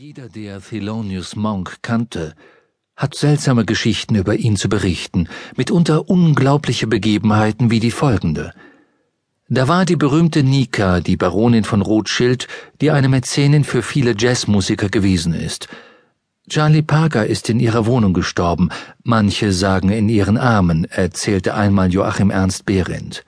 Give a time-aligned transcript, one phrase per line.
[0.00, 2.36] Jeder, der Thelonious Monk kannte,
[2.94, 8.52] hat seltsame Geschichten über ihn zu berichten, mitunter unglaubliche Begebenheiten wie die folgende.
[9.48, 12.46] Da war die berühmte Nika, die Baronin von Rothschild,
[12.80, 15.66] die eine Mäzenin für viele Jazzmusiker gewesen ist.
[16.48, 18.68] Charlie Parker ist in ihrer Wohnung gestorben,
[19.02, 23.24] manche sagen in ihren Armen, erzählte einmal Joachim Ernst Behrendt.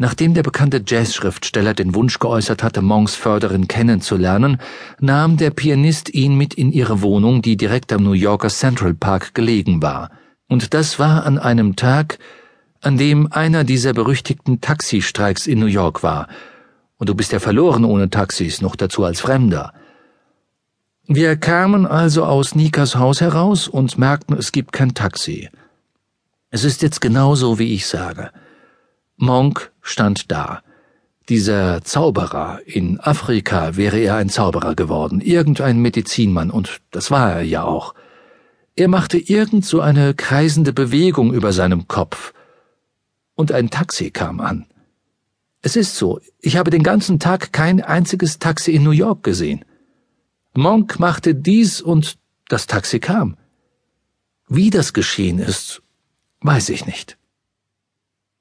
[0.00, 4.58] Nachdem der bekannte Jazzschriftsteller den Wunsch geäußert hatte, Monks Förderin kennenzulernen,
[5.00, 9.34] nahm der Pianist ihn mit in ihre Wohnung, die direkt am New Yorker Central Park
[9.34, 10.12] gelegen war.
[10.48, 12.20] Und das war an einem Tag,
[12.80, 16.28] an dem einer dieser berüchtigten Taxistreiks in New York war.
[16.96, 19.72] Und du bist ja verloren ohne Taxis, noch dazu als Fremder.
[21.08, 25.48] Wir kamen also aus Nikas Haus heraus und merkten, es gibt kein Taxi.
[26.50, 28.30] Es ist jetzt genauso, wie ich sage.
[29.18, 30.62] Monk stand da.
[31.28, 37.42] Dieser Zauberer, in Afrika wäre er ein Zauberer geworden, irgendein Medizinmann, und das war er
[37.42, 37.94] ja auch.
[38.76, 42.32] Er machte irgend so eine kreisende Bewegung über seinem Kopf.
[43.34, 44.66] Und ein Taxi kam an.
[45.62, 49.64] Es ist so, ich habe den ganzen Tag kein einziges Taxi in New York gesehen.
[50.54, 53.36] Monk machte dies und das Taxi kam.
[54.48, 55.82] Wie das geschehen ist,
[56.40, 57.17] weiß ich nicht.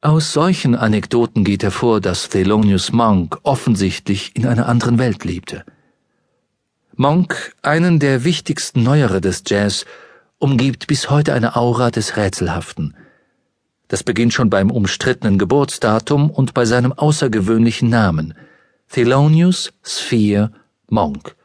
[0.01, 5.65] Aus solchen Anekdoten geht hervor, dass Thelonious Monk offensichtlich in einer anderen Welt lebte.
[6.95, 9.85] Monk, einen der wichtigsten Neuere des Jazz,
[10.37, 12.95] umgibt bis heute eine Aura des Rätselhaften.
[13.87, 18.35] Das beginnt schon beim umstrittenen Geburtsdatum und bei seinem außergewöhnlichen Namen
[18.89, 20.51] Thelonious Sphere
[20.89, 21.35] Monk.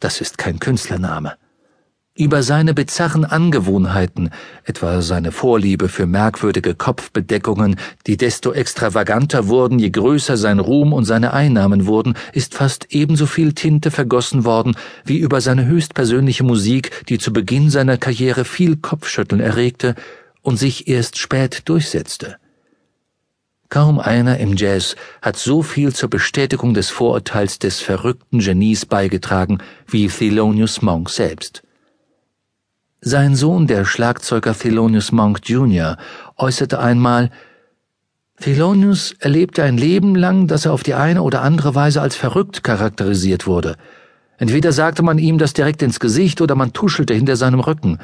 [0.00, 1.36] Das ist kein Künstlername
[2.18, 4.30] über seine bizarren Angewohnheiten,
[4.64, 7.76] etwa seine Vorliebe für merkwürdige Kopfbedeckungen,
[8.08, 13.26] die desto extravaganter wurden, je größer sein Ruhm und seine Einnahmen wurden, ist fast ebenso
[13.26, 18.76] viel Tinte vergossen worden wie über seine höchstpersönliche Musik, die zu Beginn seiner Karriere viel
[18.76, 19.94] Kopfschütteln erregte
[20.42, 22.36] und sich erst spät durchsetzte.
[23.68, 29.58] Kaum einer im Jazz hat so viel zur Bestätigung des Vorurteils des verrückten Genies beigetragen
[29.86, 31.62] wie Thelonious Monk selbst.
[33.00, 35.96] Sein Sohn, der Schlagzeuger Thelonious Monk Jr.,
[36.36, 37.30] äußerte einmal,
[38.40, 42.64] Thelonious erlebte ein Leben lang, dass er auf die eine oder andere Weise als verrückt
[42.64, 43.76] charakterisiert wurde.
[44.36, 47.98] Entweder sagte man ihm das direkt ins Gesicht oder man tuschelte hinter seinem Rücken.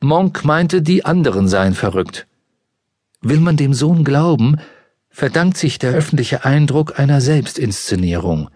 [0.00, 2.26] Monk meinte, die anderen seien verrückt.
[3.20, 4.58] Will man dem Sohn glauben,
[5.10, 8.50] verdankt sich der öffentliche Eindruck einer Selbstinszenierung.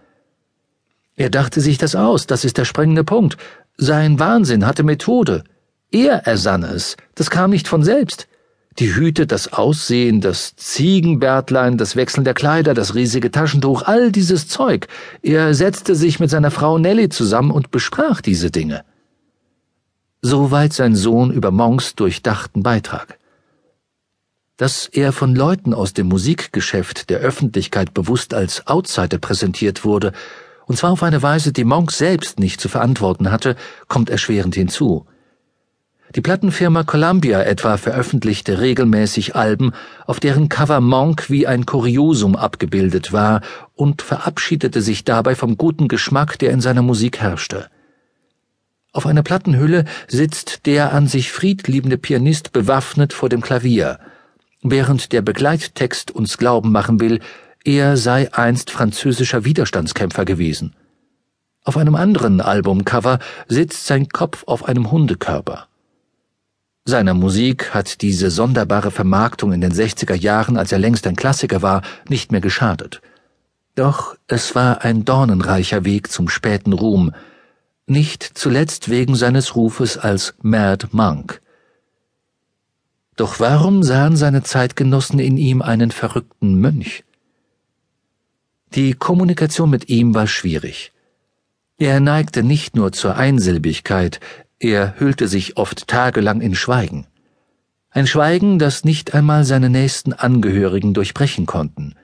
[1.15, 3.37] Er dachte sich das aus, das ist der springende Punkt.
[3.77, 5.45] Sein Wahnsinn hatte Methode.
[5.97, 8.29] Er ersann es, das kam nicht von selbst.
[8.79, 14.47] Die Hüte, das Aussehen, das Ziegenbärtlein, das Wechseln der Kleider, das riesige Taschentuch, all dieses
[14.47, 14.89] Zeug.
[15.23, 18.85] Er setzte sich mit seiner Frau Nelly zusammen und besprach diese Dinge.
[20.21, 23.19] Soweit sein Sohn über Monks durchdachten Beitrag.
[24.59, 30.13] Dass er von Leuten aus dem Musikgeschäft der Öffentlichkeit bewusst als Outsider präsentiert wurde,
[30.67, 33.57] und zwar auf eine Weise, die Monk selbst nicht zu verantworten hatte,
[33.89, 35.07] kommt erschwerend hinzu.
[36.15, 39.73] Die Plattenfirma Columbia etwa veröffentlichte regelmäßig Alben,
[40.07, 43.41] auf deren Cover Monk wie ein Kuriosum abgebildet war
[43.75, 47.69] und verabschiedete sich dabei vom guten Geschmack, der in seiner Musik herrschte.
[48.93, 53.99] Auf einer Plattenhülle sitzt der an sich friedliebende Pianist bewaffnet vor dem Klavier,
[54.63, 57.21] während der Begleittext uns glauben machen will,
[57.65, 60.77] er sei einst französischer Widerstandskämpfer gewesen.
[61.65, 63.19] Auf einem anderen Albumcover
[63.49, 65.67] sitzt sein Kopf auf einem Hundekörper.
[66.89, 71.61] Seiner Musik hat diese sonderbare Vermarktung in den 60er Jahren, als er längst ein Klassiker
[71.61, 73.03] war, nicht mehr geschadet.
[73.75, 77.13] Doch es war ein dornenreicher Weg zum späten Ruhm,
[77.89, 81.41] nicht zuletzt wegen seines Rufes als Mad Monk.
[83.17, 87.03] Doch warum sahen seine Zeitgenossen in ihm einen verrückten Mönch?
[88.77, 90.93] Die Kommunikation mit ihm war schwierig.
[91.79, 94.21] Er neigte nicht nur zur Einsilbigkeit,
[94.59, 97.07] er hüllte sich oft tagelang in Schweigen.
[97.91, 101.95] Ein Schweigen, das nicht einmal seine nächsten Angehörigen durchbrechen konnten.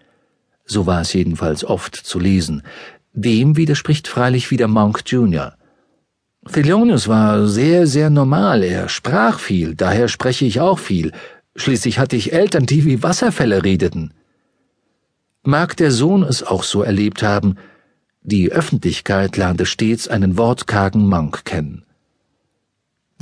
[0.64, 2.62] So war es jedenfalls oft zu lesen.
[3.12, 5.54] Dem widerspricht freilich wieder Monk Jr.
[6.50, 11.12] Thelonious war sehr, sehr normal, er sprach viel, daher spreche ich auch viel.
[11.54, 14.12] Schließlich hatte ich Eltern, die wie Wasserfälle redeten.
[15.42, 17.56] Mag der Sohn es auch so erlebt haben,
[18.22, 21.84] die Öffentlichkeit lernte stets einen wortkargen Monk kennen.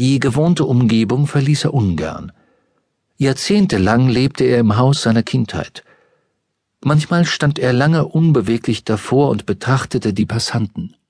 [0.00, 2.32] Die gewohnte Umgebung verließ er ungern.
[3.19, 5.85] Jahrzehntelang lebte er im Haus seiner Kindheit.
[6.82, 10.97] Manchmal stand er lange unbeweglich davor und betrachtete die Passanten.